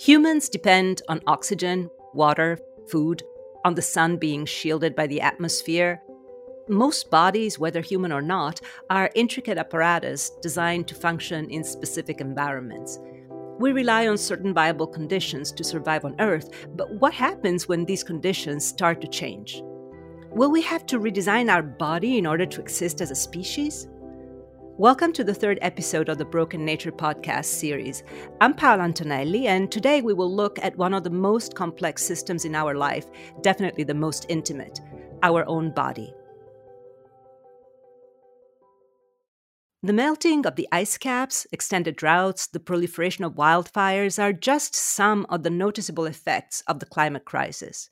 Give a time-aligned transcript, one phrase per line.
[0.00, 2.56] Humans depend on oxygen, water,
[2.88, 3.24] food,
[3.64, 6.00] on the sun being shielded by the atmosphere.
[6.68, 13.00] Most bodies, whether human or not, are intricate apparatus designed to function in specific environments.
[13.58, 18.04] We rely on certain viable conditions to survive on Earth, but what happens when these
[18.04, 19.60] conditions start to change?
[20.30, 23.88] Will we have to redesign our body in order to exist as a species?
[24.78, 28.04] Welcome to the third episode of the Broken Nature podcast series.
[28.40, 32.44] I'm Paola Antonelli, and today we will look at one of the most complex systems
[32.44, 33.06] in our life,
[33.42, 34.78] definitely the most intimate
[35.24, 36.14] our own body.
[39.82, 45.26] The melting of the ice caps, extended droughts, the proliferation of wildfires are just some
[45.28, 47.90] of the noticeable effects of the climate crisis.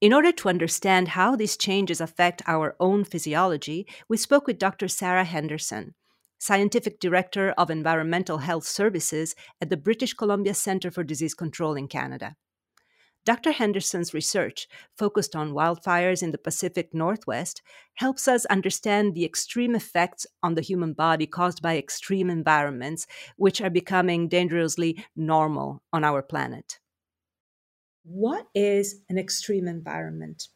[0.00, 4.88] In order to understand how these changes affect our own physiology, we spoke with Dr.
[4.88, 5.94] Sarah Henderson,
[6.38, 11.88] Scientific Director of Environmental Health Services at the British Columbia Centre for Disease Control in
[11.88, 12.36] Canada.
[13.26, 13.50] Dr.
[13.50, 17.60] Henderson's research, focused on wildfires in the Pacific Northwest,
[17.94, 23.04] helps us understand the extreme effects on the human body caused by extreme environments,
[23.36, 26.78] which are becoming dangerously normal on our planet.
[28.04, 30.46] What is an extreme environment?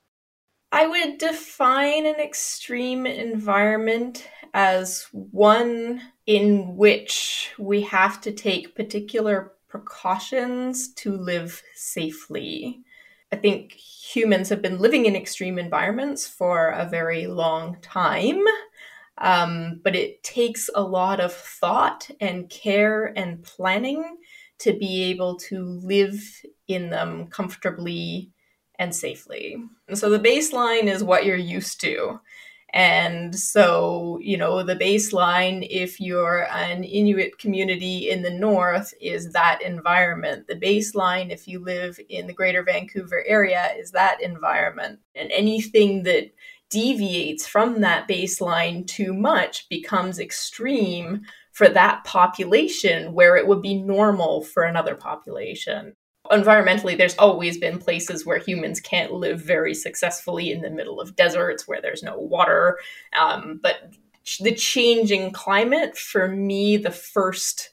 [0.72, 9.52] I would define an extreme environment as one in which we have to take particular
[9.68, 12.82] precautions to live safely.
[13.32, 18.42] I think humans have been living in extreme environments for a very long time,
[19.18, 24.18] um, but it takes a lot of thought and care and planning
[24.58, 26.20] to be able to live
[26.68, 28.30] in them comfortably
[28.80, 29.62] and safely.
[29.92, 32.18] So the baseline is what you're used to.
[32.72, 39.32] And so, you know, the baseline, if you're an Inuit community in the north, is
[39.32, 40.46] that environment.
[40.46, 45.00] The baseline, if you live in the greater Vancouver area, is that environment.
[45.14, 46.32] And anything that
[46.70, 53.82] deviates from that baseline too much becomes extreme for that population where it would be
[53.82, 55.96] normal for another population
[56.30, 61.16] environmentally, there's always been places where humans can't live very successfully in the middle of
[61.16, 62.78] deserts where there's no water.
[63.18, 63.92] Um, but
[64.40, 67.70] the changing climate, for me, the first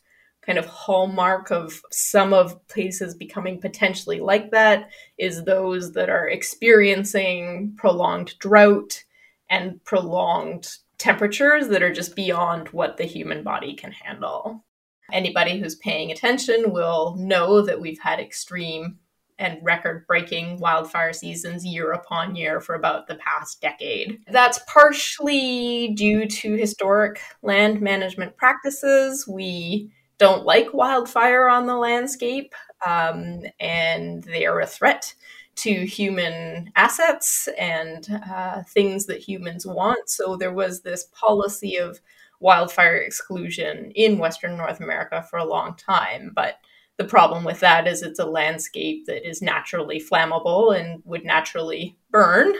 [0.47, 6.29] kind of hallmark of some of places becoming potentially like that is those that are
[6.29, 9.03] experiencing prolonged drought
[9.49, 14.63] and prolonged temperatures that are just beyond what the human body can handle.
[15.11, 18.99] Anybody who's paying attention will know that we've had extreme
[19.39, 24.19] and record breaking wildfire seasons year upon year for about the past decade.
[24.31, 29.27] That's partially due to historic land management practices.
[29.27, 32.53] We don't like wildfire on the landscape,
[32.85, 35.13] um, and they are a threat
[35.57, 40.09] to human assets and uh, things that humans want.
[40.09, 41.99] So there was this policy of
[42.39, 46.31] wildfire exclusion in Western North America for a long time.
[46.35, 46.55] But
[46.97, 51.97] the problem with that is it's a landscape that is naturally flammable and would naturally
[52.11, 52.53] burn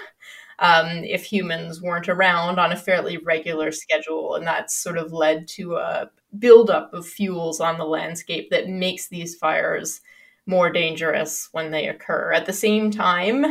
[0.59, 4.35] um, if humans weren't around on a fairly regular schedule.
[4.35, 6.09] And that's sort of led to a
[6.39, 10.01] buildup of fuels on the landscape that makes these fires
[10.47, 12.31] more dangerous when they occur.
[12.31, 13.45] At the same time,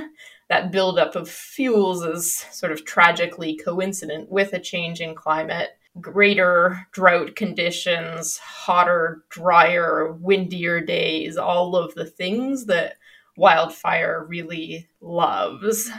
[0.49, 5.71] that buildup of fuels is sort of tragically coincident with a change in climate
[6.01, 12.97] greater drought conditions, hotter, drier, windier days, all of the things that
[13.37, 15.91] wildfire really loves.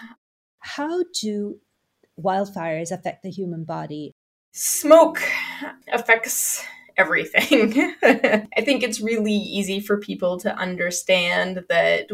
[0.60, 1.60] How do
[2.20, 4.14] wildfires affect the human body?
[4.52, 5.22] Smoke
[5.92, 6.64] affects
[6.98, 7.96] everything.
[8.04, 12.10] I think it's really easy for people to understand that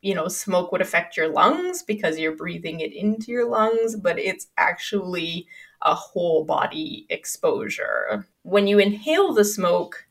[0.00, 4.18] you know, smoke would affect your lungs because you're breathing it into your lungs, but
[4.18, 5.46] it's actually
[5.82, 8.24] a whole body exposure.
[8.42, 10.06] When you inhale the smoke,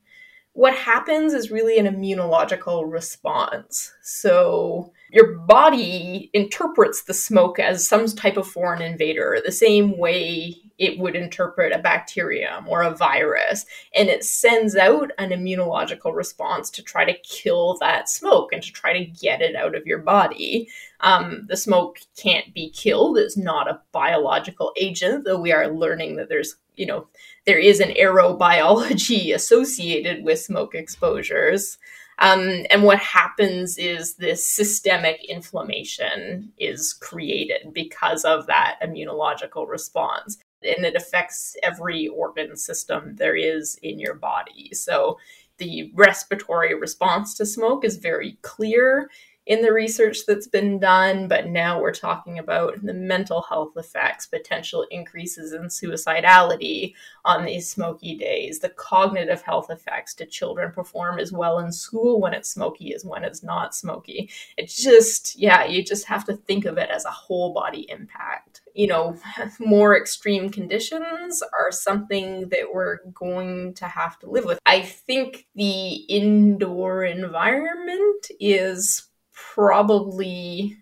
[0.54, 3.94] what happens is really an immunological response.
[4.02, 10.56] So your body interprets the smoke as some type of foreign invader, the same way
[10.78, 13.66] it would interpret a bacterium or a virus.
[13.96, 18.72] And it sends out an immunological response to try to kill that smoke and to
[18.72, 20.70] try to get it out of your body.
[21.00, 26.16] Um, the smoke can't be killed, it's not a biological agent, though we are learning
[26.18, 27.08] that there's, you know,
[27.46, 31.78] there is an aerobiology associated with smoke exposures.
[32.20, 40.38] Um, and what happens is this systemic inflammation is created because of that immunological response
[40.64, 44.74] and it affects every organ system there is in your body.
[44.74, 45.20] So
[45.58, 49.10] the respiratory response to smoke is very clear
[49.48, 54.26] in the research that's been done, but now we're talking about the mental health effects,
[54.26, 60.14] potential increases in suicidality on these smoky days, the cognitive health effects.
[60.14, 64.30] Do children perform as well in school when it's smoky as when it's not smoky?
[64.58, 68.62] It's just, yeah, you just have to think of it as a whole body impact.
[68.76, 69.18] You know,
[69.60, 74.60] more extreme conditions are something that we're going to have to live with.
[74.66, 80.78] I think the indoor environment is probably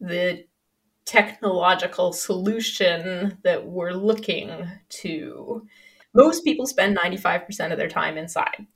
[0.00, 0.44] the
[1.04, 5.66] technological solution that we're looking to.
[6.14, 8.66] Most people spend 95% of their time inside.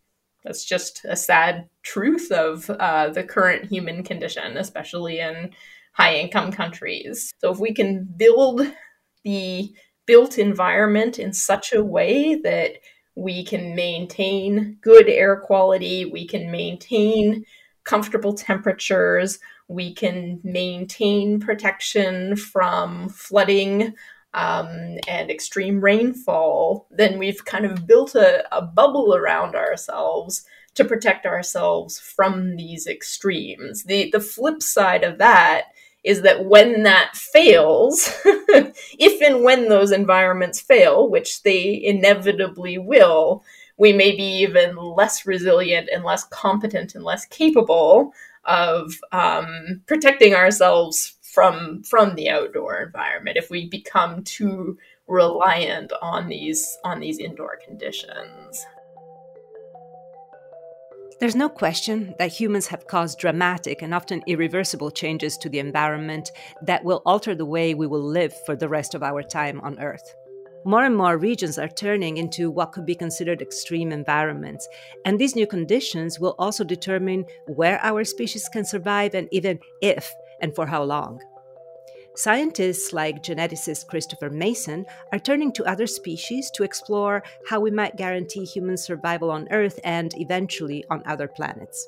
[0.44, 5.52] That's just a sad truth of uh, the current human condition, especially in
[5.92, 7.32] high income countries.
[7.38, 8.62] So, if we can build
[9.24, 9.74] the
[10.06, 12.78] built environment in such a way that
[13.16, 17.44] we can maintain good air quality, we can maintain
[17.86, 19.38] comfortable temperatures.
[19.68, 23.94] We can maintain protection from flooding
[24.34, 26.86] um, and extreme rainfall.
[26.90, 30.44] Then we've kind of built a, a bubble around ourselves
[30.74, 33.84] to protect ourselves from these extremes.
[33.84, 35.68] The the flip side of that
[36.04, 43.42] is that when that fails, if and when those environments fail, which they inevitably will,
[43.76, 48.12] we may be even less resilient and less competent and less capable
[48.44, 56.28] of um, protecting ourselves from from the outdoor environment if we become too reliant on
[56.28, 58.64] these on these indoor conditions.
[61.18, 66.30] There's no question that humans have caused dramatic and often irreversible changes to the environment
[66.62, 69.78] that will alter the way we will live for the rest of our time on
[69.80, 70.14] Earth
[70.66, 74.66] more and more regions are turning into what could be considered extreme environments.
[75.04, 80.12] And these new conditions will also determine where our species can survive and even if
[80.40, 81.22] and for how long.
[82.16, 87.96] Scientists like geneticist Christopher Mason are turning to other species to explore how we might
[87.96, 91.86] guarantee human survival on Earth and eventually on other planets.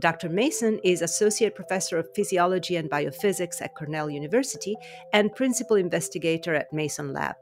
[0.00, 0.28] Dr.
[0.28, 4.74] Mason is Associate Professor of Physiology and Biophysics at Cornell University
[5.12, 7.36] and Principal Investigator at Mason Lab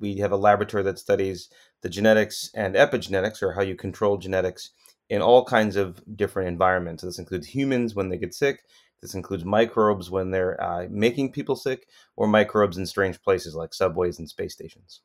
[0.00, 1.48] we have a laboratory that studies
[1.82, 4.70] the genetics and epigenetics, or how you control genetics
[5.08, 7.02] in all kinds of different environments.
[7.02, 8.62] This includes humans when they get sick.
[9.00, 11.86] This includes microbes when they're uh, making people sick,
[12.16, 15.00] or microbes in strange places like subways and space stations.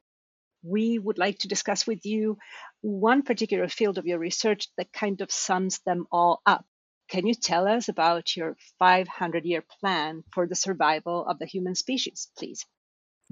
[0.64, 2.38] We would like to discuss with you
[2.82, 6.66] one particular field of your research that kind of sums them all up.
[7.10, 11.76] Can you tell us about your 500 year plan for the survival of the human
[11.76, 12.66] species, please?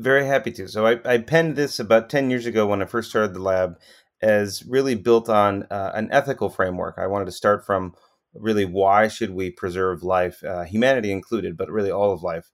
[0.02, 0.68] Very happy to.
[0.68, 3.78] So I, I penned this about 10 years ago when I first started the lab
[4.20, 6.96] as really built on uh, an ethical framework.
[6.98, 7.94] I wanted to start from
[8.34, 12.50] really why should we preserve life, uh, humanity included, but really all of life,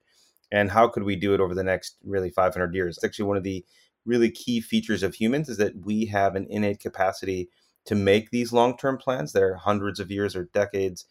[0.52, 2.98] and how could we do it over the next really 500 years?
[2.98, 3.64] It's actually one of the
[4.06, 7.50] really key features of humans is that we have an innate capacity
[7.86, 11.06] to make these long-term plans that are hundreds of years or decades.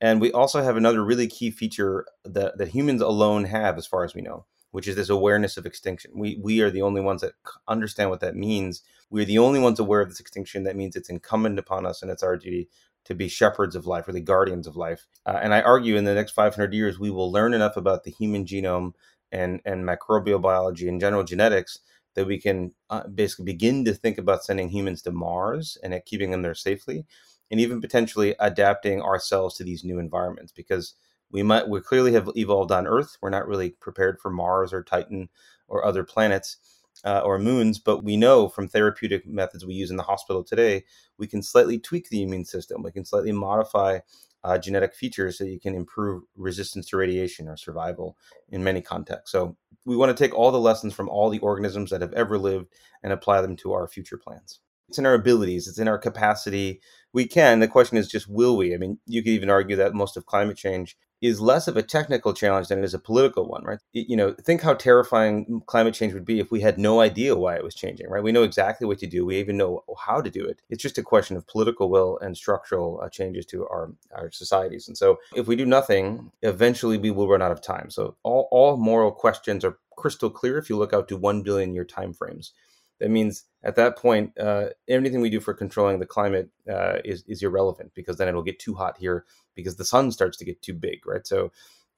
[0.00, 4.02] And we also have another really key feature that, that humans alone have, as far
[4.02, 4.46] as we know,
[4.76, 6.10] which is this awareness of extinction.
[6.14, 7.32] We we are the only ones that
[7.66, 8.82] understand what that means.
[9.08, 10.64] We're the only ones aware of this extinction.
[10.64, 12.68] That means it's incumbent upon us, and it's our duty
[13.06, 15.06] to be shepherds of life, or the guardians of life.
[15.24, 18.10] Uh, and I argue in the next 500 years, we will learn enough about the
[18.10, 18.92] human genome
[19.32, 21.78] and and microbial biology and general genetics
[22.14, 26.04] that we can uh, basically begin to think about sending humans to Mars and at
[26.04, 27.06] keeping them there safely,
[27.50, 30.96] and even potentially adapting ourselves to these new environments because
[31.30, 33.16] we might we clearly have evolved on Earth.
[33.20, 35.28] We're not really prepared for Mars or Titan
[35.68, 36.58] or other planets
[37.04, 40.84] uh, or moons, but we know from therapeutic methods we use in the hospital today,
[41.18, 42.82] we can slightly tweak the immune system.
[42.82, 44.00] We can slightly modify
[44.44, 48.16] uh, genetic features so you can improve resistance to radiation or survival
[48.48, 49.32] in many contexts.
[49.32, 52.38] So we want to take all the lessons from all the organisms that have ever
[52.38, 52.68] lived
[53.02, 54.60] and apply them to our future plans.
[54.88, 56.80] It's in our abilities, it's in our capacity.
[57.12, 57.58] We can.
[57.58, 58.72] The question is just will we?
[58.72, 61.82] I mean, you could even argue that most of climate change is less of a
[61.82, 63.78] technical challenge than it is a political one, right?
[63.92, 67.56] You know, think how terrifying climate change would be if we had no idea why
[67.56, 68.22] it was changing, right?
[68.22, 69.24] We know exactly what to do.
[69.24, 70.60] We even know how to do it.
[70.68, 74.88] It's just a question of political will and structural uh, changes to our, our societies.
[74.88, 77.90] And so if we do nothing, eventually we will run out of time.
[77.90, 81.72] So all, all moral questions are crystal clear if you look out to 1 billion
[81.72, 82.52] year time frames.
[83.00, 87.24] That means at that point, uh, anything we do for controlling the climate uh, is,
[87.26, 89.24] is irrelevant because then it'll get too hot here
[89.54, 91.26] because the sun starts to get too big, right?
[91.26, 91.52] So,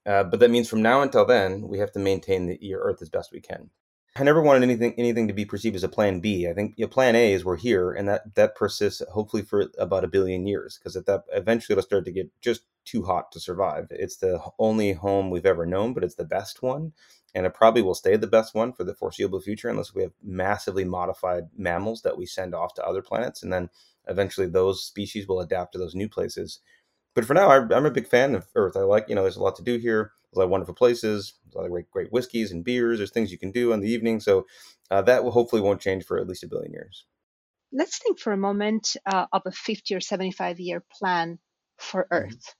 [0.05, 3.09] uh, but that means from now until then, we have to maintain the Earth as
[3.09, 3.69] best we can.
[4.15, 6.47] I never wanted anything anything to be perceived as a plan B.
[6.47, 9.67] I think you know, plan A is we're here, and that that persists hopefully for
[9.77, 13.31] about a billion years because at that eventually it'll start to get just too hot
[13.31, 13.87] to survive.
[13.91, 16.93] It's the only home we've ever known, but it's the best one,
[17.35, 20.13] and it probably will stay the best one for the foreseeable future unless we have
[20.23, 23.69] massively modified mammals that we send off to other planets, and then
[24.07, 26.59] eventually those species will adapt to those new places.
[27.15, 28.77] But for now, I, I'm a big fan of Earth.
[28.77, 30.75] I like you know there's a lot to do here there's a lot of wonderful
[30.75, 32.99] places, there's a lot of great, great whiskeys and beers.
[32.99, 34.19] There's things you can do in the evening.
[34.19, 34.45] So
[34.91, 37.05] uh, that will hopefully won't change for at least a billion years.
[37.71, 41.39] Let's think for a moment uh, of a 50 or 75 year plan
[41.77, 42.25] for mm-hmm.
[42.25, 42.55] Earth.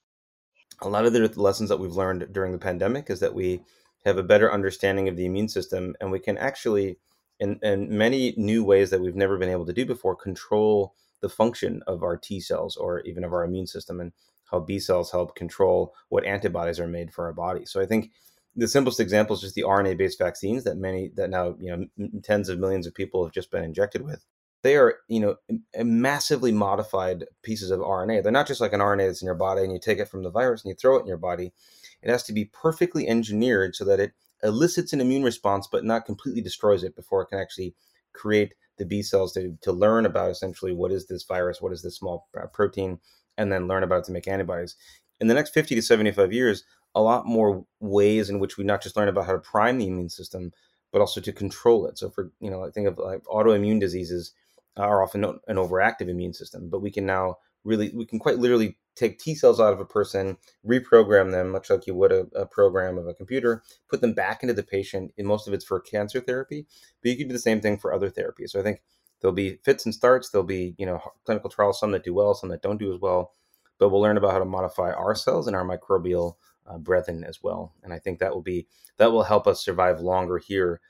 [0.82, 3.62] A lot of the lessons that we've learned during the pandemic is that we
[4.06, 6.98] have a better understanding of the immune system and we can actually,
[7.39, 11.29] in, in many new ways that we've never been able to do before, control the
[11.29, 14.00] function of our T cells or even of our immune system.
[14.00, 14.13] And
[14.51, 17.65] how B cells help control what antibodies are made for our body.
[17.65, 18.12] So I think
[18.56, 22.08] the simplest example is just the RNA based vaccines that many that now you know
[22.24, 24.25] tens of millions of people have just been injected with.
[24.63, 25.36] They are you know
[25.84, 28.24] massively modified pieces of RNA.
[28.24, 30.24] They're not just like an RNA that's in your body and you take it from
[30.24, 31.53] the virus and you throw it in your body.
[32.01, 34.13] It has to be perfectly engineered so that it
[34.44, 37.75] elicits an immune response but not completely destroys it before it can actually
[38.13, 41.82] create the B cells to, to learn about essentially what is this virus, what is
[41.82, 43.00] this small uh, protein,
[43.38, 44.75] and then learn about it to make antibodies.
[45.20, 46.63] In the next 50 to 75 years,
[46.96, 49.88] a lot more ways in which we not just learn about how to prime the
[49.88, 50.51] immune system,
[50.91, 51.98] but also to control it.
[51.98, 54.34] So, for you know, I think of like autoimmune diseases
[54.80, 58.78] are often an overactive immune system, but we can now really, we can quite literally
[58.96, 62.46] take T cells out of a person, reprogram them, much like you would a, a,
[62.46, 65.14] program of a computer, put them back into the patient.
[65.18, 66.66] And most of it's for cancer therapy,
[67.02, 68.50] but you can do the same thing for other therapies.
[68.50, 68.82] So I think
[69.22, 70.30] There'll be fits and starts.
[70.30, 73.00] There'll be you know clinical trials, some that do well, some that don't do as
[73.00, 73.34] well.
[73.78, 76.36] But we'll learn about how to modify our cells and our microbial
[76.68, 77.74] uh, brethren as well.
[77.84, 78.68] And I think that will be
[78.98, 80.82] that will help us survive longer here.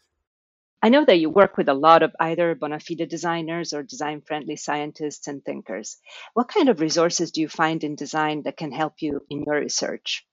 [0.81, 4.21] I know that you work with a lot of either bona fide designers or design
[4.21, 5.97] friendly scientists and thinkers.
[6.33, 9.59] What kind of resources do you find in design that can help you in your
[9.59, 10.25] research?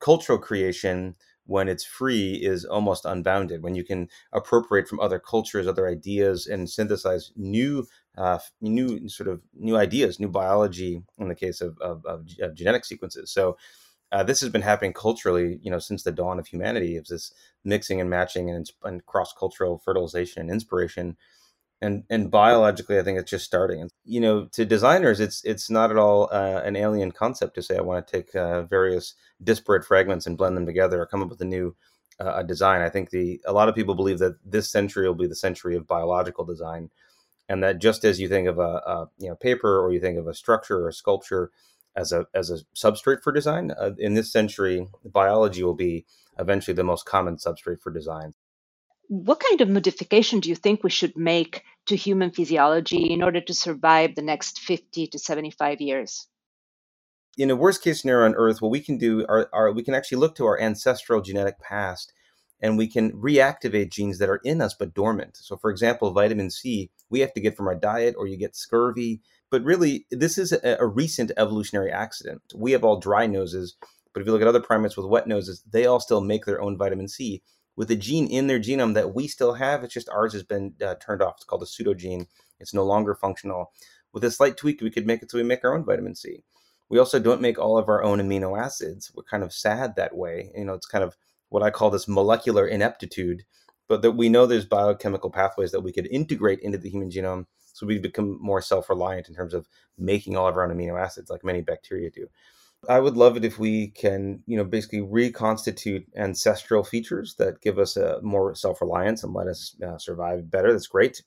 [0.00, 5.66] Cultural creation when it's free is almost unbounded when you can appropriate from other cultures
[5.66, 11.34] other ideas and synthesize new uh, new sort of new ideas new biology in the
[11.34, 13.56] case of, of, of, of genetic sequences so
[14.12, 17.32] uh, this has been happening culturally you know since the dawn of humanity of this
[17.64, 21.16] mixing and matching and, and cross-cultural fertilization and inspiration.
[21.80, 23.80] And and biologically i think it's just starting.
[23.80, 27.62] And you know to designers it's it's not at all uh, an alien concept to
[27.62, 31.22] say i want to take uh, various disparate fragments and blend them together or come
[31.22, 31.74] up with a new
[32.20, 32.82] uh, design.
[32.82, 35.74] I think the a lot of people believe that this century will be the century
[35.74, 36.90] of biological design
[37.48, 40.18] and that just as you think of a, a you know paper or you think
[40.18, 41.50] of a structure or a sculpture
[41.96, 46.04] as a as a substrate for design uh, in this century biology will be
[46.38, 48.34] eventually the most common substrate for design
[49.12, 53.42] what kind of modification do you think we should make to human physiology in order
[53.42, 56.28] to survive the next 50 to 75 years?
[57.36, 59.92] In a worst case scenario on Earth, what we can do are, are we can
[59.92, 62.14] actually look to our ancestral genetic past
[62.60, 65.36] and we can reactivate genes that are in us but dormant.
[65.36, 68.56] So, for example, vitamin C, we have to get from our diet, or you get
[68.56, 69.20] scurvy.
[69.52, 72.40] But really, this is a, a, recent evolutionary accident.
[72.54, 73.76] We have all dry noses,
[74.14, 76.62] but if you look at other primates with wet noses, they all still make their
[76.62, 77.42] own vitamin C
[77.76, 79.84] with a gene in their genome that we still have.
[79.84, 81.34] It's just ours has been uh, turned off.
[81.36, 82.28] It's called a pseudogene.
[82.60, 83.72] It's no longer functional.
[84.14, 86.44] With a slight tweak, we could make it so we make our own vitamin C.
[86.88, 89.12] We also don't make all of our own amino acids.
[89.14, 90.50] We're kind of sad that way.
[90.56, 91.14] You know, it's kind of
[91.50, 93.42] what I call this molecular ineptitude,
[93.86, 97.44] but that we know there's biochemical pathways that we could integrate into the human genome
[97.72, 101.30] so we've become more self-reliant in terms of making all of our own amino acids
[101.30, 102.26] like many bacteria do.
[102.88, 107.78] I would love it if we can, you know, basically reconstitute ancestral features that give
[107.78, 110.72] us a more self-reliance and let us uh, survive better.
[110.72, 111.22] That's great.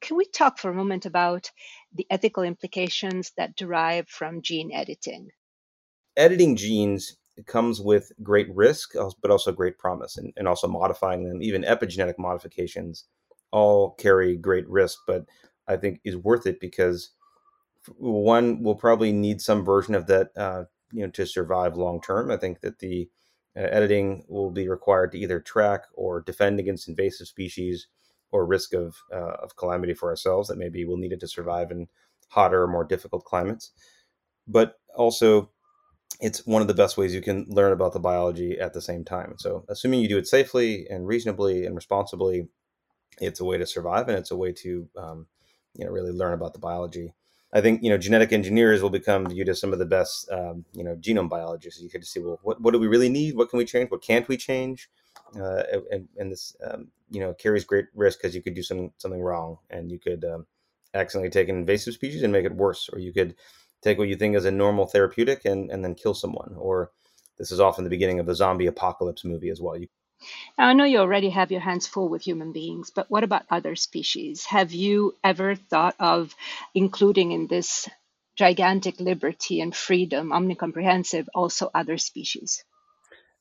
[0.00, 1.50] Can we talk for a moment about
[1.92, 5.30] the ethical implications that derive from gene editing?
[6.16, 7.16] Editing genes
[7.46, 12.14] comes with great risk, but also great promise, and, and also modifying them, even epigenetic
[12.18, 13.04] modifications,
[13.50, 15.24] all carry great risk, but
[15.68, 17.10] I think is worth it because
[17.96, 22.30] one will probably need some version of that uh, you know to survive long term.
[22.30, 23.08] I think that the
[23.56, 27.88] uh, editing will be required to either track or defend against invasive species
[28.30, 31.70] or risk of uh, of calamity for ourselves that maybe we'll need it to survive
[31.70, 31.88] in
[32.28, 33.72] hotter or more difficult climates.
[34.48, 35.50] But also,
[36.20, 39.04] it's one of the best ways you can learn about the biology at the same
[39.04, 39.34] time.
[39.38, 42.48] So, assuming you do it safely and reasonably and responsibly,
[43.20, 45.26] it's a way to survive and it's a way to um,
[45.76, 47.12] you know really learn about the biology
[47.52, 50.64] I think you know genetic engineers will become you as some of the best um,
[50.72, 51.80] you know genome biologists.
[51.80, 53.36] You could see well, what what do we really need?
[53.36, 53.90] What can we change?
[53.90, 54.90] What can't we change?
[55.34, 58.92] uh, and, and, this um, you know carries great risk because you could do some,
[58.98, 60.46] something wrong and you could um,
[60.94, 63.34] accidentally take an invasive species and make it worse, or you could
[63.82, 66.54] take what you think is a normal therapeutic and, and then kill someone.
[66.56, 66.92] Or
[67.38, 69.76] this is often the beginning of the zombie apocalypse movie as well.
[69.76, 69.88] You
[70.58, 73.44] now, I know you already have your hands full with human beings, but what about
[73.50, 74.44] other species?
[74.46, 76.34] Have you ever thought of
[76.74, 77.88] including in this
[78.36, 82.64] gigantic liberty and freedom, omnicomprehensive, also other species?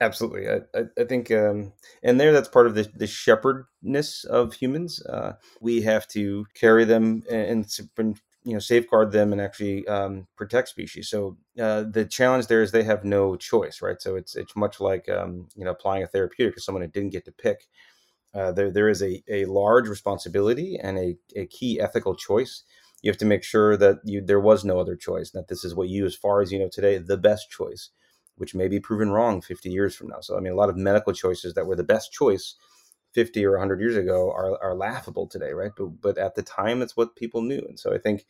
[0.01, 1.71] Absolutely, I, I, I think, um,
[2.03, 5.01] and there that's part of the, the shepherdness of humans.
[5.01, 7.65] Uh, we have to carry them and,
[7.95, 11.09] and you know safeguard them and actually um, protect species.
[11.09, 14.01] So uh, the challenge there is they have no choice, right?
[14.01, 17.11] So it's it's much like um, you know applying a therapeutic to someone who didn't
[17.11, 17.67] get to pick.
[18.33, 22.63] Uh, there there is a, a large responsibility and a, a key ethical choice.
[23.01, 25.75] You have to make sure that you there was no other choice, that this is
[25.75, 27.89] what you, as far as you know today, the best choice,
[28.37, 30.21] which may be proven wrong 50 years from now.
[30.21, 32.55] So I mean, a lot of medical choices that were the best choice
[33.15, 35.71] 50 or 100 years ago are, are laughable today, right?
[35.75, 37.65] But, but at the time, it's what people knew.
[37.67, 38.25] And so I think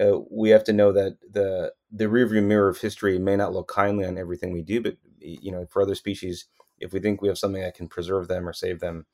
[0.00, 3.66] uh, we have to know that the, the rearview mirror of history may not look
[3.66, 6.46] kindly on everything we do, but, you know, for other species,
[6.78, 9.04] if we think we have something that can preserve them or save them,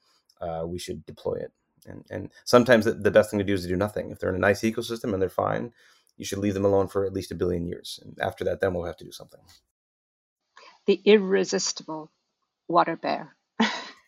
[0.42, 1.52] uh, we should deploy it.
[1.87, 4.11] And, and sometimes the, the best thing to do is to do nothing.
[4.11, 5.73] If they're in a nice ecosystem and they're fine,
[6.18, 8.00] you should leave them alone for at least a billion years.
[8.04, 9.40] And after that, then we'll have to do something.
[10.87, 12.11] The irresistible
[12.68, 13.35] water bear.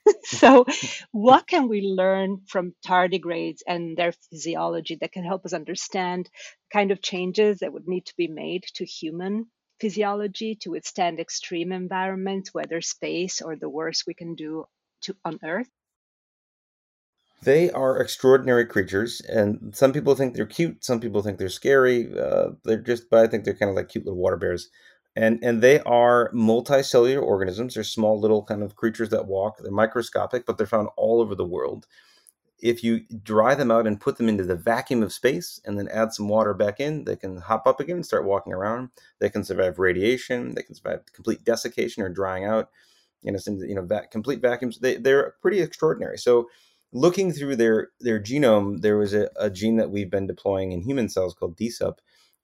[0.24, 0.64] so,
[1.12, 6.28] what can we learn from tardigrades and their physiology that can help us understand
[6.72, 9.46] kind of changes that would need to be made to human
[9.80, 14.64] physiology to withstand extreme environments, whether space or the worst we can do
[15.02, 15.68] to on Earth?
[17.42, 20.84] They are extraordinary creatures, and some people think they're cute.
[20.84, 22.12] Some people think they're scary.
[22.18, 24.68] Uh, they're just, but I think they're kind of like cute little water bears
[25.18, 27.74] and and they are multicellular organisms.
[27.74, 29.58] They're small little kind of creatures that walk.
[29.58, 31.88] They're microscopic, but they're found all over the world.
[32.60, 35.88] If you dry them out and put them into the vacuum of space, and then
[35.88, 38.90] add some water back in, they can hop up again and start walking around.
[39.18, 40.54] They can survive radiation.
[40.54, 42.70] They can survive complete desiccation or drying out.
[43.22, 44.78] You know, some, you know, va- complete vacuums.
[44.78, 46.18] They they're pretty extraordinary.
[46.18, 46.48] So
[46.92, 50.82] looking through their their genome, there was a, a, gene that we've been deploying in
[50.82, 51.96] human cells called DSUP,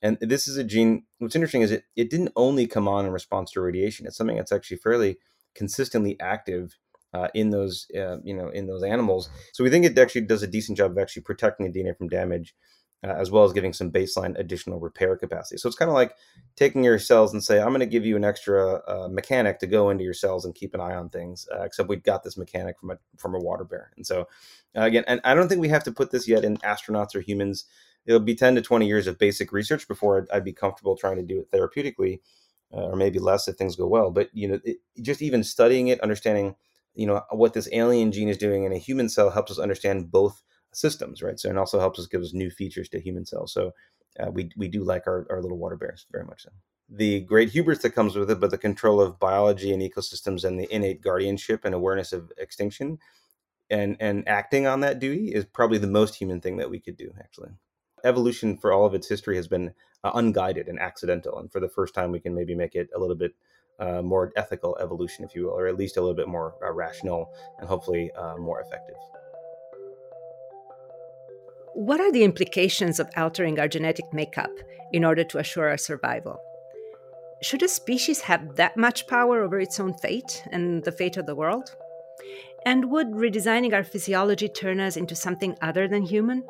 [0.05, 1.05] and this is a gene.
[1.19, 4.07] What's interesting is it it didn't only come on in response to radiation.
[4.07, 5.17] It's something that's actually fairly
[5.55, 6.77] consistently active
[7.15, 9.31] uh, in those uh, you know in those animals.
[9.55, 12.09] So we think it actually does a decent job of actually protecting the DNA from
[12.09, 12.55] damage,
[13.03, 15.57] uh, as well as giving some baseline additional repair capacity.
[15.57, 16.15] So it's kind of like
[16.55, 19.67] taking your cells and say, I'm going to give you an extra uh, mechanic to
[19.67, 21.49] go into your cells and keep an eye on things.
[21.51, 23.91] Uh, except we've got this mechanic from a from a water bear.
[23.97, 24.29] And so
[24.77, 27.21] uh, again, and I don't think we have to put this yet in astronauts or
[27.21, 27.65] humans
[28.07, 31.17] it'll be 10 to 20 years of basic research before I'd, I'd be comfortable trying
[31.17, 32.21] to do it therapeutically
[32.73, 34.11] uh, or maybe less if things go well.
[34.11, 36.57] But you know it, just even studying it understanding
[36.95, 40.11] you know what this alien gene is doing in a human cell helps us understand
[40.11, 41.39] both systems right?
[41.39, 43.53] So and also helps us give us new features to human cells.
[43.53, 43.73] So
[44.21, 46.51] uh, we, we do like our, our little water bears very much so.
[46.89, 50.59] The great hubris that comes with it but the control of biology and ecosystems and
[50.59, 52.99] the innate guardianship and awareness of extinction
[53.71, 56.97] and and acting on that duty is probably the most human thing that we could
[56.97, 57.51] do actually
[58.05, 59.73] evolution for all of its history has been
[60.05, 61.39] uh, unguided and accidental.
[61.39, 63.35] And for the first time, we can maybe make it a little bit
[63.79, 66.73] uh, more ethical evolution, if you will, or at least a little bit more uh,
[66.73, 68.97] rational and hopefully uh, more effective.
[71.75, 74.53] What are the implications of altering our genetic makeup
[74.93, 76.41] in order to assure our survival?
[77.43, 81.27] Should a species have that much power over its own fate and the fate of
[81.27, 81.75] the world?
[82.65, 86.45] And would redesigning our physiology turn us into something other than human?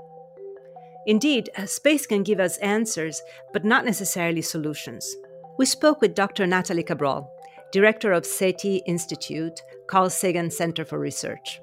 [1.07, 3.21] Indeed, space can give us answers,
[3.53, 5.15] but not necessarily solutions.
[5.59, 6.47] We spoke with Dr.
[6.47, 7.29] Nathalie Cabrol,
[7.73, 11.61] director of SETI Institute, Carl Sagan Center for Research.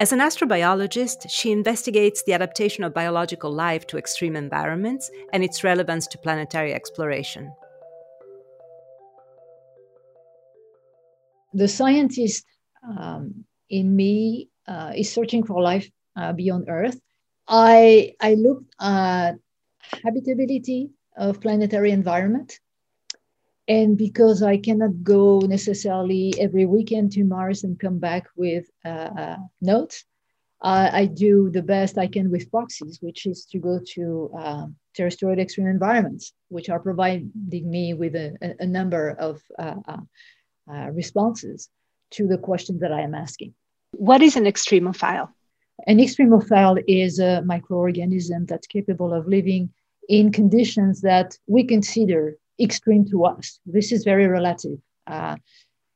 [0.00, 5.62] As an astrobiologist, she investigates the adaptation of biological life to extreme environments and its
[5.62, 7.52] relevance to planetary exploration.
[11.54, 12.46] The scientist
[12.88, 16.98] um, in me uh, is searching for life uh, beyond Earth
[17.48, 19.34] I, I looked at
[20.04, 22.58] habitability of planetary environment.
[23.68, 29.36] And because I cannot go necessarily every weekend to Mars and come back with uh,
[29.60, 30.04] notes,
[30.62, 34.66] uh, I do the best I can with proxies, which is to go to uh,
[34.94, 39.96] terrestrial extreme environments, which are providing me with a, a number of uh, uh,
[40.72, 41.68] uh, responses
[42.12, 43.54] to the questions that I am asking.
[43.92, 45.30] What is an extremophile?
[45.86, 49.70] An extremophile is a microorganism that's capable of living
[50.08, 53.58] in conditions that we consider extreme to us.
[53.66, 54.78] This is very relative.
[55.06, 55.36] Uh,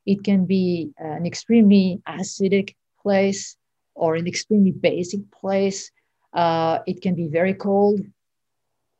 [0.06, 3.56] It can be an extremely acidic place
[3.94, 5.90] or an extremely basic place.
[6.32, 8.00] Uh, it can be very cold,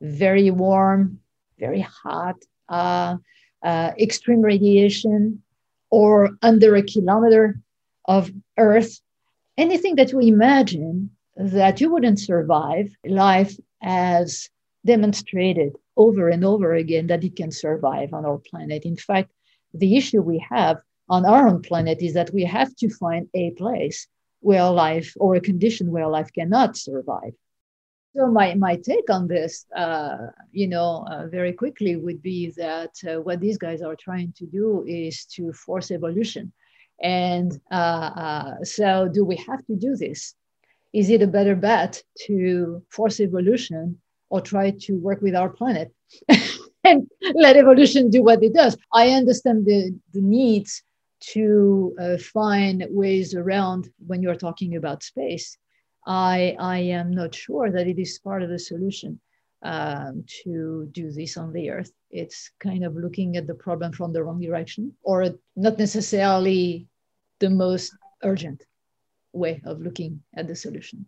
[0.01, 1.20] very warm,
[1.59, 2.37] very hot,
[2.68, 3.16] uh,
[3.62, 5.42] uh, extreme radiation,
[5.90, 7.44] or under a kilometer
[8.05, 9.01] of Earth.
[9.57, 14.51] Anything that we imagine that you wouldn't survive, life has
[14.85, 18.85] demonstrated over and over again that it can survive on our planet.
[18.85, 19.33] In fact,
[19.73, 23.51] the issue we have on our own planet is that we have to find a
[23.53, 24.07] place
[24.40, 27.33] where life or a condition where life cannot survive.
[28.16, 30.16] So my, my take on this, uh,
[30.53, 34.47] you know, uh, very quickly would be that uh, what these guys are trying to
[34.47, 36.53] do is to force evolution.
[37.02, 40.35] And uh, uh, so do we have to do this?
[40.94, 43.98] Is it a better bet to force evolution
[44.30, 45.92] or try to work with our planet
[46.85, 48.76] and let evolution do what it does?
[48.92, 50.82] I understand the, the needs
[51.32, 55.59] to uh, find ways around when you're talking about space.
[56.06, 59.20] I, I am not sure that it is part of the solution
[59.62, 61.92] um, to do this on the Earth.
[62.11, 66.88] It's kind of looking at the problem from the wrong direction, or not necessarily
[67.40, 67.92] the most
[68.23, 68.62] urgent
[69.33, 71.07] way of looking at the solution.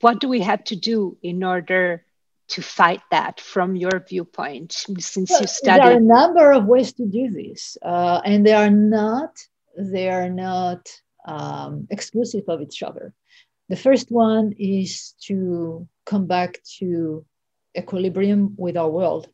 [0.00, 2.04] What do we have to do in order
[2.48, 6.66] to fight that from your viewpoint since well, you studied there are a number of
[6.66, 9.36] ways to do this uh, and they are not
[9.76, 10.88] they are not
[11.26, 13.12] um, exclusive of each other
[13.68, 17.24] the first one is to come back to
[17.76, 19.28] equilibrium with our world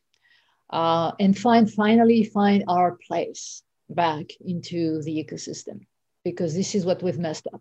[0.70, 5.80] uh, and find finally find our place back into the ecosystem
[6.24, 7.60] because this is what we've messed up.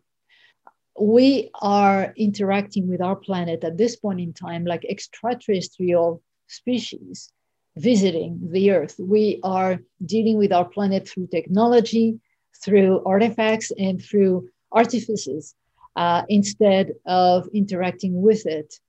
[0.99, 7.31] We are interacting with our planet at this point in time like extraterrestrial species
[7.75, 8.95] visiting the earth.
[8.99, 12.19] We are dealing with our planet through technology
[12.63, 15.55] through artifacts and through artifices
[15.95, 18.79] uh, instead of interacting with it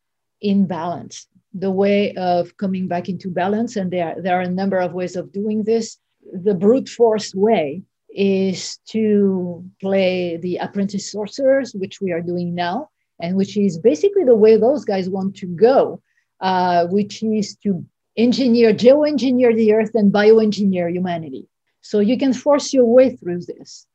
[0.40, 4.78] in balance the way of coming back into balance and there, there are a number
[4.78, 5.98] of ways of doing this
[6.32, 7.82] the brute force way
[8.14, 12.88] is to play the apprentice sorcerers, which we are doing now,
[13.20, 16.00] and which is basically the way those guys want to go,
[16.40, 17.84] uh, which is to
[18.16, 21.48] engineer, geoengineer the earth and bioengineer humanity.
[21.80, 23.86] So you can force your way through this.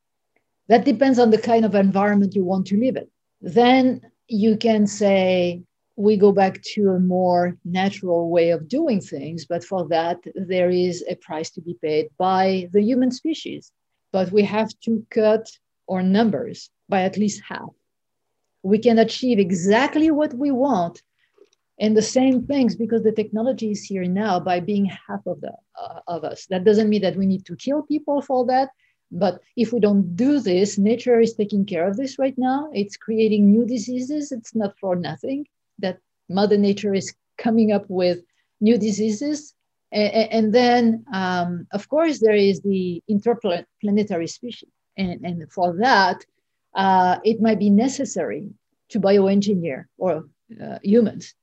[0.68, 3.08] That depends on the kind of environment you want to live in.
[3.42, 5.64] Then you can say,
[5.96, 10.70] we go back to a more natural way of doing things, but for that, there
[10.70, 13.72] is a price to be paid by the human species
[14.12, 15.50] but we have to cut
[15.90, 17.70] our numbers by at least half.
[18.64, 21.02] We can achieve exactly what we want
[21.80, 25.54] and the same things because the technology is here now by being half of the
[25.80, 26.48] uh, of us.
[26.48, 28.70] That doesn't mean that we need to kill people for that.
[29.12, 32.70] But if we don't do this, nature is taking care of this right now.
[32.74, 34.32] It's creating new diseases.
[34.32, 35.48] It's not for nothing
[35.80, 38.20] that Mother Nature is coming up with
[38.60, 39.54] new diseases
[39.92, 44.70] and, then, um, of course, there is the interplanetary species.
[44.98, 46.26] And, and for that,
[46.76, 48.50] uh, it might be necessary
[48.90, 50.26] to bioengineer or
[50.62, 51.34] uh, humans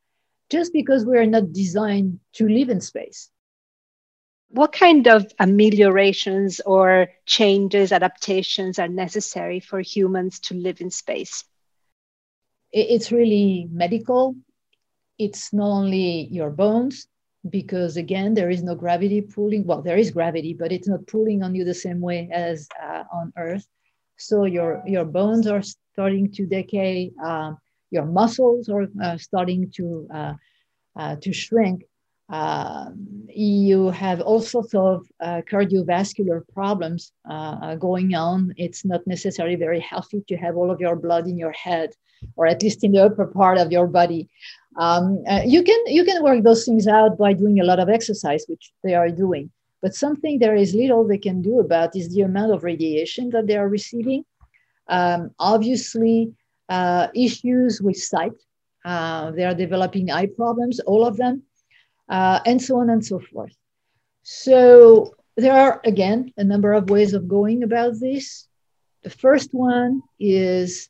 [0.51, 3.31] just because we are not designed to live in space.
[4.49, 11.45] What kind of ameliorations or changes, adaptations are necessary for humans to live in space?
[12.73, 14.37] It's really medical.
[15.19, 17.09] It's not only your bones,
[17.51, 21.43] because again there is no gravity pulling well there is gravity but it's not pulling
[21.43, 23.67] on you the same way as uh, on earth
[24.17, 27.53] so your your bones are starting to decay uh,
[27.91, 30.35] your muscles are uh, starting to uh,
[30.97, 31.83] uh, to shrink
[32.31, 37.13] um, you have all sorts of uh, cardiovascular problems
[37.79, 41.53] going on it's not necessarily very healthy to have all of your blood in your
[41.53, 41.91] head
[42.37, 44.29] or at least in the upper part of your body
[44.77, 47.89] um, uh, you can you can work those things out by doing a lot of
[47.89, 49.51] exercise, which they are doing.
[49.83, 53.47] But something there is little they can do about is the amount of radiation that
[53.47, 54.25] they are receiving.
[54.89, 56.33] Um, obviously,
[56.69, 58.33] uh, issues with sight.
[58.85, 61.43] Uh, they are developing eye problems, all of them,
[62.09, 63.55] uh, and so on and so forth.
[64.23, 68.47] So there are again a number of ways of going about this.
[69.03, 70.89] The first one is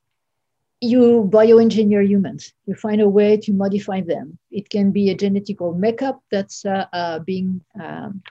[0.81, 2.53] you bioengineer humans.
[2.67, 4.39] You find a way to modify them.
[4.51, 8.23] It can be a genetical makeup that's uh, uh, being um,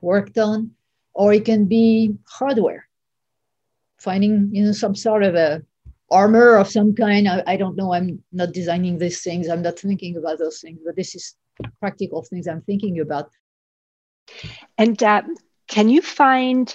[0.00, 0.72] worked on,
[1.14, 2.88] or it can be hardware.
[3.98, 5.62] Finding you know some sort of a
[6.10, 7.28] armor of some kind.
[7.28, 7.94] I, I don't know.
[7.94, 9.48] I'm not designing these things.
[9.48, 10.80] I'm not thinking about those things.
[10.84, 11.36] But this is
[11.80, 13.30] practical things I'm thinking about.
[14.78, 15.22] And uh,
[15.68, 16.74] can you find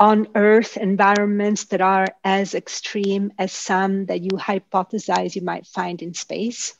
[0.00, 6.02] on Earth environments that are as extreme as some that you hypothesize you might find
[6.02, 6.76] in space?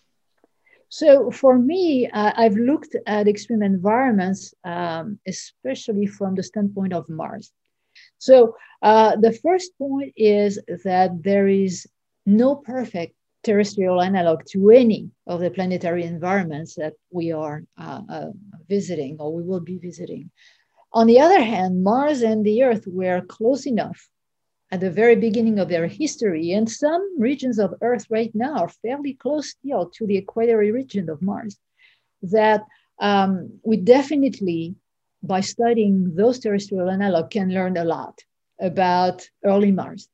[0.88, 7.08] So for me, uh, I've looked at extreme environments, um, especially from the standpoint of
[7.08, 7.52] Mars.
[8.18, 11.86] So uh, the first point is that there is
[12.26, 18.30] no perfect terrestrial analog to any of the planetary environments that we are uh, uh
[18.68, 20.30] visiting or we will be visiting.
[20.92, 24.08] On the other hand, Mars and the Earth were close enough
[24.70, 28.68] at the very beginning of their history, and some regions of Earth right now are
[28.68, 31.58] fairly close still to the equatorial region of Mars,
[32.22, 32.62] that
[33.00, 34.74] um, we definitely,
[35.22, 38.18] by studying those terrestrial analog, can learn a lot
[38.60, 40.08] about early Mars.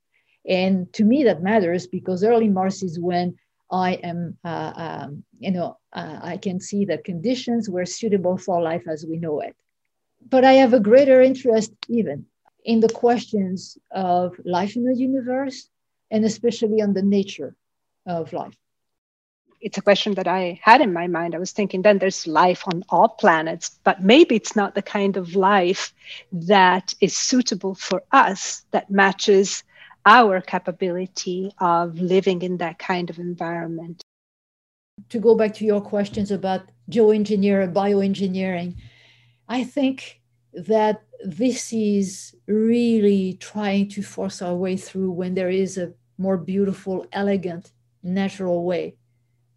[0.46, 3.36] And to me, that matters because early Mars is when
[3.70, 8.60] I am, uh, um, you know, uh, I can see that conditions were suitable for
[8.60, 9.54] life as we know it
[10.28, 12.26] but I have a greater interest even
[12.64, 15.68] in the questions of life in the universe
[16.10, 17.54] and especially on the nature
[18.06, 18.56] of life.
[19.60, 21.34] It's a question that I had in my mind.
[21.34, 25.16] I was thinking then there's life on all planets, but maybe it's not the kind
[25.18, 25.92] of life
[26.32, 29.62] that is suitable for us, that matches
[30.06, 34.02] our capability of living in that kind of environment.
[35.08, 38.76] To go back to your questions about geoengineering, bioengineering,
[39.48, 40.20] I think
[40.52, 46.36] that this is really trying to force our way through when there is a more
[46.36, 48.96] beautiful, elegant, natural way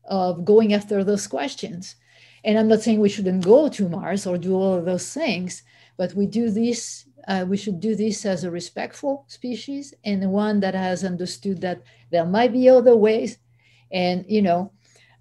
[0.05, 1.95] of going after those questions.
[2.43, 5.63] And I'm not saying we shouldn't go to Mars or do all of those things,
[5.97, 7.05] but we do this.
[7.27, 11.81] Uh, we should do this as a respectful species and one that has understood that
[12.11, 13.37] there might be other ways.
[13.91, 14.71] And you know,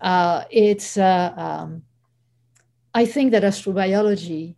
[0.00, 1.82] uh, it's uh, um,
[2.94, 4.56] I think that astrobiology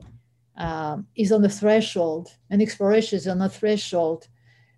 [0.57, 4.29] um, is on the threshold, and exploration is on the threshold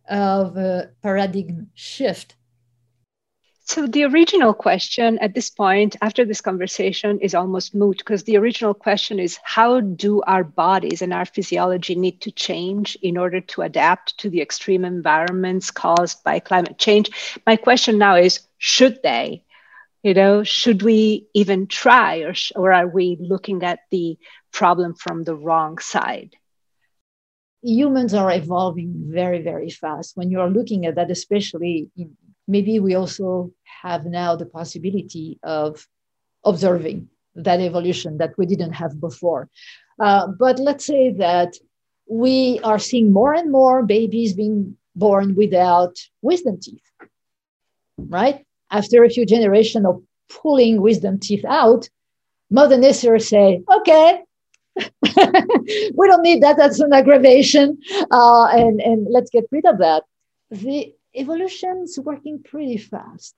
[0.08, 2.36] of a paradigm shift.
[3.68, 8.36] So, the original question at this point, after this conversation, is almost moot because the
[8.36, 13.40] original question is how do our bodies and our physiology need to change in order
[13.40, 17.38] to adapt to the extreme environments caused by climate change?
[17.44, 19.42] My question now is should they?
[20.06, 24.16] you know should we even try or, or are we looking at the
[24.52, 26.36] problem from the wrong side
[27.62, 31.88] humans are evolving very very fast when you're looking at that especially
[32.48, 33.50] maybe we also
[33.82, 35.86] have now the possibility of
[36.44, 39.48] observing that evolution that we didn't have before
[40.00, 41.54] uh, but let's say that
[42.08, 46.90] we are seeing more and more babies being born without wisdom teeth
[47.98, 51.88] right after a few generations of pulling wisdom teeth out,
[52.50, 54.22] Mother Nature say, okay,
[54.76, 56.56] we don't need that.
[56.56, 57.78] That's an aggravation.
[58.10, 60.04] Uh, and, and let's get rid of that.
[60.50, 63.34] The evolution is working pretty fast.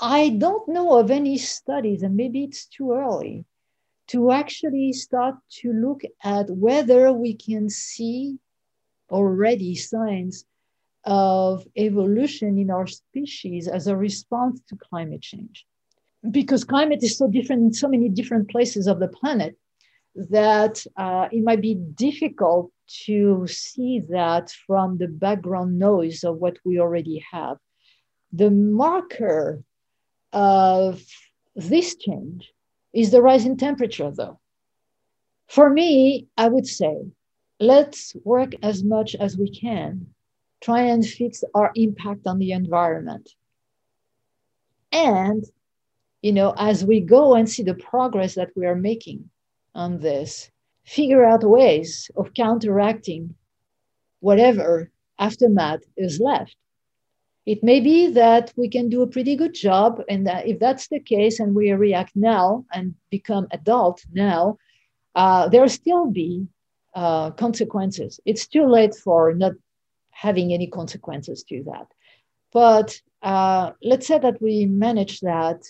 [0.00, 3.44] I don't know of any studies, and maybe it's too early,
[4.08, 8.38] to actually start to look at whether we can see
[9.10, 10.44] already signs
[11.04, 15.66] of evolution in our species as a response to climate change.
[16.30, 19.56] Because climate is so different in so many different places of the planet
[20.14, 22.70] that uh, it might be difficult
[23.06, 27.56] to see that from the background noise of what we already have.
[28.32, 29.62] The marker
[30.32, 31.02] of
[31.56, 32.52] this change
[32.92, 34.38] is the rise in temperature, though.
[35.48, 37.06] For me, I would say
[37.60, 40.14] let's work as much as we can
[40.62, 43.30] try and fix our impact on the environment.
[44.92, 45.44] And,
[46.22, 49.30] you know, as we go and see the progress that we are making
[49.74, 50.50] on this,
[50.84, 53.34] figure out ways of counteracting
[54.20, 56.56] whatever aftermath is left.
[57.46, 60.88] It may be that we can do a pretty good job, and that if that's
[60.88, 64.56] the case, and we react now and become adult now,
[65.14, 66.46] uh, there'll still be
[66.94, 68.18] uh, consequences.
[68.24, 69.52] It's too late for not
[70.10, 71.88] having any consequences to that.
[72.52, 75.62] But uh, let's say that we manage that,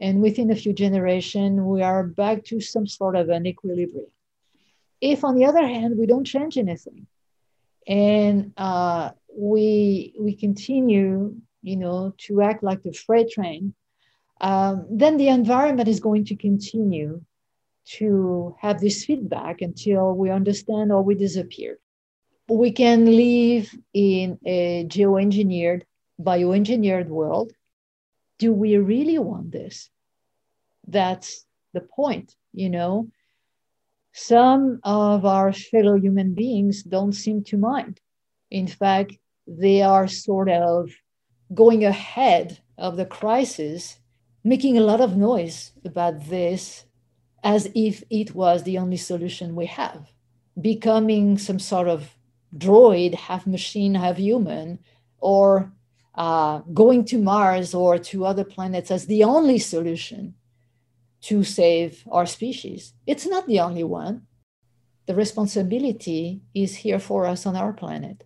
[0.00, 4.10] and within a few generations, we are back to some sort of an equilibrium.
[5.00, 7.06] If, on the other hand, we don't change anything,
[7.86, 13.74] and uh, we we continue, you know, to act like the freight train,
[14.40, 17.22] um, then the environment is going to continue
[17.98, 21.78] to have this feedback until we understand or we disappear
[22.48, 25.82] we can live in a geoengineered,
[26.20, 27.52] bioengineered world.
[28.38, 29.90] Do we really want this?
[30.86, 33.08] That's the point, you know.
[34.12, 38.00] Some of our fellow human beings don't seem to mind
[38.50, 40.90] In fact, they are sort of
[41.54, 43.98] going ahead of the crisis,
[44.44, 46.86] making a lot of noise about this
[47.42, 50.12] as if it was the only solution we have,
[50.60, 52.16] becoming some sort of
[52.56, 54.78] droid, half machine, half human,
[55.18, 55.72] or
[56.18, 60.34] uh, going to Mars or to other planets as the only solution
[61.20, 62.92] to save our species.
[63.06, 64.26] It's not the only one.
[65.06, 68.24] The responsibility is here for us on our planet.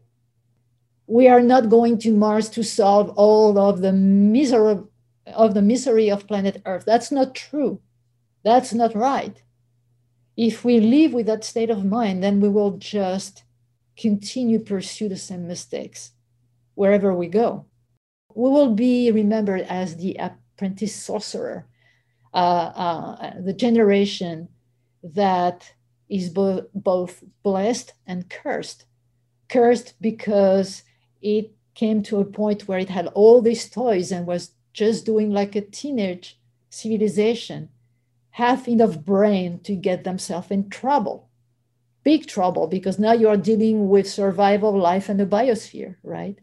[1.06, 4.78] We are not going to Mars to solve all of the misery
[5.26, 6.84] of the misery of planet Earth.
[6.86, 7.80] That's not true.
[8.42, 9.40] That's not right.
[10.36, 13.44] If we live with that state of mind, then we will just
[13.98, 16.12] continue pursue the same mistakes
[16.74, 17.66] wherever we go.
[18.34, 21.66] We will be remembered as the apprentice sorcerer,
[22.32, 24.48] uh, uh, the generation
[25.02, 25.72] that
[26.08, 28.86] is bo- both blessed and cursed.
[29.48, 30.82] Cursed because
[31.20, 35.30] it came to a point where it had all these toys and was just doing
[35.30, 36.38] like a teenage
[36.70, 37.68] civilization
[38.30, 41.28] have enough brain to get themselves in trouble
[42.02, 46.38] big trouble because now you are dealing with survival life and the biosphere right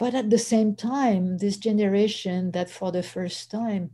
[0.00, 3.90] but at the same time this generation that for the first time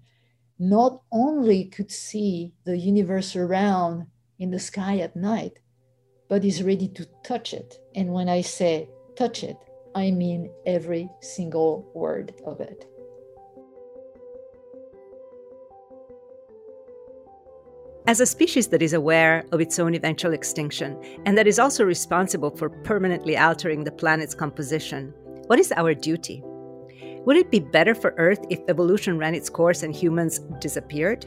[0.57, 4.07] not only could see the universe around
[4.39, 5.59] in the sky at night
[6.29, 7.79] but is ready to touch it.
[7.97, 9.57] And when i say touch it
[9.97, 12.87] i mean every single word of it.
[18.07, 21.85] As a species that is aware of its own eventual extinction and that is also
[21.85, 25.13] responsible for permanently altering the planet's composition,
[25.47, 26.43] what is our duty?
[27.25, 31.27] Would it be better for Earth if evolution ran its course and humans disappeared?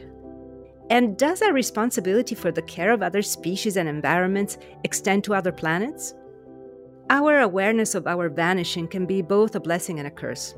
[0.90, 5.52] And does our responsibility for the care of other species and environments extend to other
[5.52, 6.14] planets?
[7.10, 10.54] Our awareness of our vanishing can be both a blessing and a curse.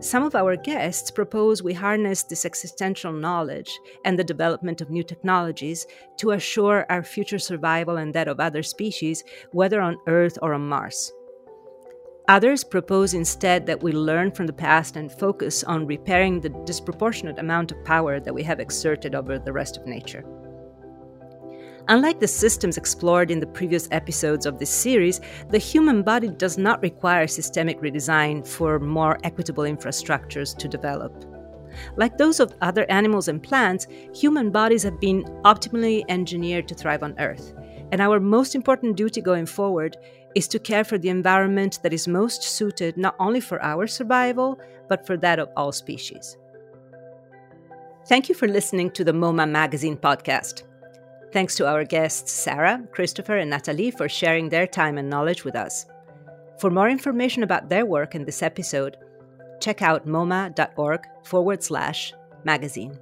[0.00, 5.02] Some of our guests propose we harness this existential knowledge and the development of new
[5.02, 5.86] technologies
[6.18, 10.68] to assure our future survival and that of other species, whether on Earth or on
[10.68, 11.12] Mars.
[12.26, 17.38] Others propose instead that we learn from the past and focus on repairing the disproportionate
[17.38, 20.24] amount of power that we have exerted over the rest of nature.
[21.88, 26.56] Unlike the systems explored in the previous episodes of this series, the human body does
[26.56, 31.26] not require systemic redesign for more equitable infrastructures to develop.
[31.96, 37.02] Like those of other animals and plants, human bodies have been optimally engineered to thrive
[37.02, 37.52] on Earth.
[37.92, 39.98] And our most important duty going forward
[40.34, 44.58] is to care for the environment that is most suited not only for our survival,
[44.88, 46.36] but for that of all species.
[48.06, 50.64] Thank you for listening to the MoMA Magazine podcast.
[51.32, 55.56] Thanks to our guests, Sarah, Christopher, and Nathalie, for sharing their time and knowledge with
[55.56, 55.86] us.
[56.60, 58.96] For more information about their work in this episode,
[59.60, 62.12] check out moma.org forward slash
[62.44, 62.98] magazine.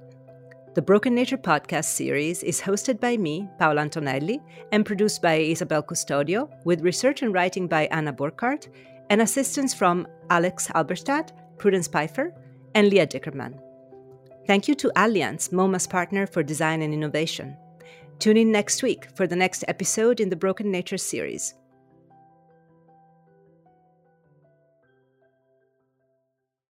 [0.75, 5.83] The Broken Nature podcast series is hosted by me, Paola Antonelli, and produced by Isabel
[5.83, 8.69] Custodio, with research and writing by Anna Burkhardt,
[9.11, 12.33] and assistance from Alex Halberstadt, Prudence Pfeiffer,
[12.73, 13.59] and Leah Dickerman.
[14.47, 17.55] Thank you to Allianz, MoMA's partner for design and innovation.
[18.17, 21.53] Tune in next week for the next episode in the Broken Nature series.